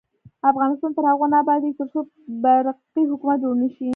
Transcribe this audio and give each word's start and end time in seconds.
افغانستان 0.51 0.91
تر 0.97 1.03
هغو 1.11 1.25
نه 1.31 1.37
ابادیږي، 1.43 1.77
ترڅو 1.79 1.99
برقی 2.43 3.03
حکومت 3.11 3.37
جوړ 3.43 3.53
نشي. 3.63 3.87